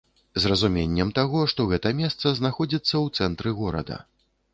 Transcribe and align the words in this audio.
З 0.43 0.49
разуменнем 0.51 1.11
таго, 1.19 1.43
што 1.53 1.65
гэта 1.71 1.91
месца 1.99 2.31
знаходзіцца 2.39 2.91
ў 2.93 3.21
цэнтры 3.21 3.53
горада. 3.61 4.01